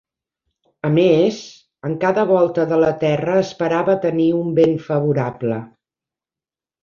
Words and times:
A 0.87 0.89
més, 0.93 1.41
en 1.89 1.97
cada 2.03 2.23
volta 2.31 2.65
de 2.71 2.79
la 2.85 2.89
terra 3.05 3.35
esperava 3.41 3.97
tenir 4.07 4.27
un 4.39 4.49
vent 4.61 4.73
favorable. 4.89 5.61